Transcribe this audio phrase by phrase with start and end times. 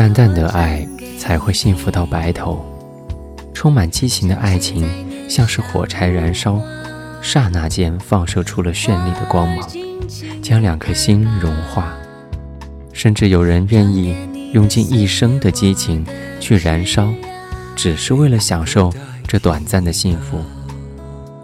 [0.00, 2.64] 淡淡的爱才会幸福到白头。
[3.52, 4.88] 充满激情的爱情，
[5.28, 6.58] 像是火柴燃烧，
[7.20, 9.68] 刹那间放射出了绚丽的光芒，
[10.40, 11.94] 将两颗心融化。
[12.94, 14.16] 甚至有人愿意
[14.54, 16.02] 用尽一生的激情
[16.40, 17.12] 去燃烧，
[17.76, 18.90] 只是为了享受
[19.28, 20.40] 这短暂的幸福。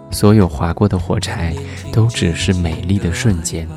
[0.09, 1.53] 所有划过的火柴
[1.93, 3.67] 都只是美丽的瞬间，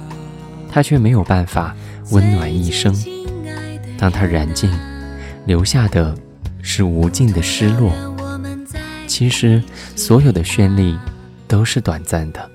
[0.71, 1.77] 它却没有办法
[2.12, 2.97] 温暖一生。
[4.01, 4.71] 当它燃尽，
[5.45, 6.16] 留下的
[6.62, 7.93] 是无尽的失落。
[9.06, 9.62] 其实，
[9.95, 10.98] 所有的绚丽
[11.47, 12.51] 都是短暂的，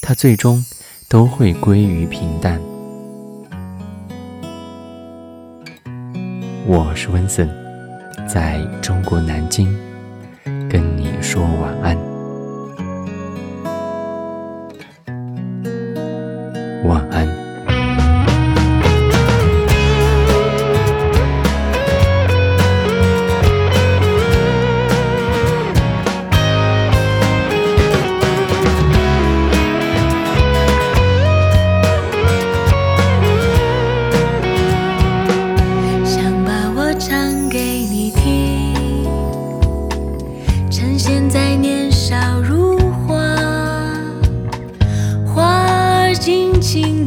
[0.00, 0.64] 它最终
[1.10, 2.58] 都会归于平淡。
[6.64, 7.46] 我是温森，
[8.26, 9.68] 在中国南京
[10.70, 11.98] 跟你说晚安，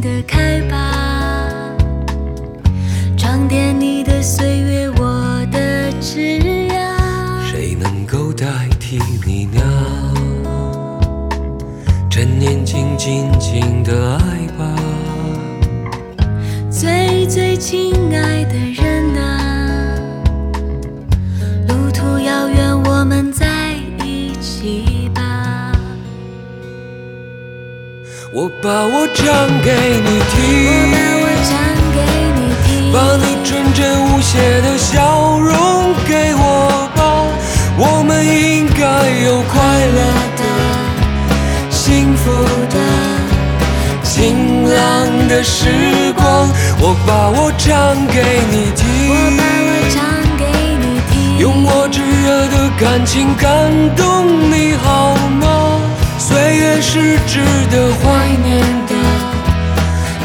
[0.00, 1.74] 的开吧，
[3.16, 7.42] 装点你的岁月，我的枝桠。
[7.50, 8.46] 谁能够代
[8.78, 9.60] 替你呢？
[12.08, 14.72] 趁年轻，尽情的爱吧。
[16.70, 19.35] 最最亲爱的人啊，
[28.32, 29.24] 我把我唱
[29.62, 29.72] 给
[30.04, 30.92] 你听，
[32.92, 37.24] 把你纯真无邪的笑容给我吧。
[37.78, 38.84] 我们应该
[39.24, 39.54] 有快
[39.86, 40.00] 乐
[40.36, 40.42] 的、
[41.70, 42.24] 幸福
[42.68, 42.76] 的、
[44.02, 46.50] 晴朗的时光。
[46.80, 48.84] 我把我唱给你听，
[51.38, 55.55] 用我炙热的感情感动你好吗？
[56.36, 58.94] 岁月是值得怀念的、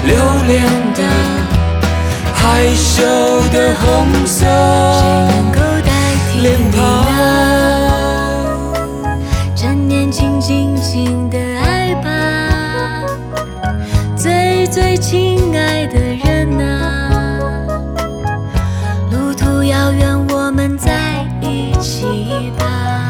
[0.03, 0.13] 留
[0.45, 0.61] 恋
[0.93, 1.01] 的、
[2.33, 3.01] 害羞
[3.53, 4.45] 的红色
[6.41, 6.81] 脸庞。
[9.55, 12.09] 趁年轻，尽情的爱吧，
[14.17, 17.47] 最最亲爱的人啊，
[19.11, 23.00] 路途遥远，我们在一起吧。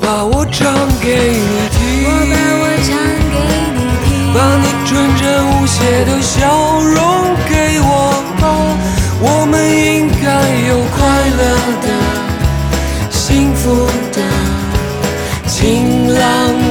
[0.00, 2.90] 把我唱给你听，我把我唱
[3.30, 3.38] 给
[3.76, 6.36] 你听，把你纯真无邪的笑
[6.80, 6.98] 容
[7.48, 7.88] 给我
[8.40, 8.42] 吧。
[9.22, 10.24] 我们应该
[10.68, 10.98] 有快
[11.38, 11.42] 乐
[11.82, 11.86] 的、
[13.10, 14.18] 幸福的、
[15.46, 16.20] 晴朗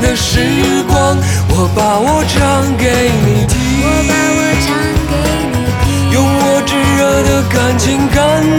[0.02, 1.18] 的时光。
[1.50, 2.38] 我把我唱
[2.78, 4.68] 给你听，我把我唱
[5.10, 5.14] 给
[5.50, 8.18] 你听，用我炙热的感情感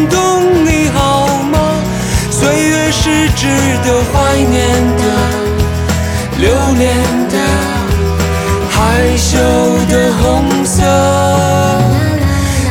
[0.09, 0.19] 动
[0.65, 1.20] 你好
[3.11, 3.47] 是值
[3.85, 4.57] 得怀念
[4.97, 5.03] 的、
[6.39, 6.49] 留
[6.79, 6.95] 恋
[7.29, 7.37] 的、
[8.71, 9.37] 害羞
[9.89, 10.83] 的红色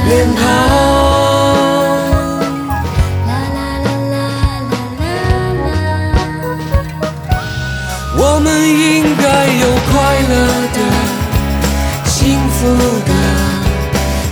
[0.08, 0.40] 脸庞。
[8.22, 9.28] 我们应该
[9.64, 9.92] 有快
[10.30, 10.34] 乐
[10.74, 10.80] 的、
[12.06, 12.18] 幸
[12.50, 12.58] 福
[13.06, 13.12] 的、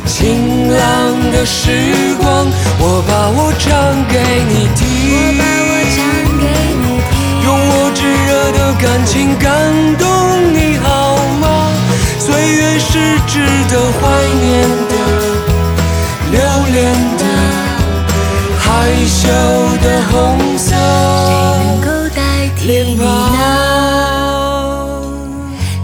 [0.05, 2.47] 晴朗的时光。
[2.79, 3.67] 我把我唱
[4.07, 4.15] 给
[4.47, 5.76] 你听。
[8.97, 9.53] 感情感
[9.99, 10.07] 动
[10.55, 11.71] 你好吗？
[12.17, 12.97] 岁月是
[13.27, 14.01] 值得怀
[14.41, 14.93] 念的，
[16.31, 16.41] 留
[16.73, 17.23] 恋的，
[18.57, 18.65] 害
[19.05, 19.29] 羞
[19.83, 20.73] 的红色。
[20.73, 23.05] 能够代替你呢？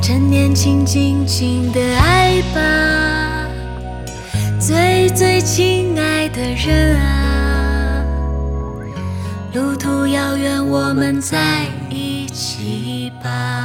[0.02, 3.48] 趁年轻，尽情的爱吧。
[4.60, 8.04] 最最亲爱的人啊，
[9.54, 12.73] 路途遥远，我们在一起。
[13.24, 13.63] 吧。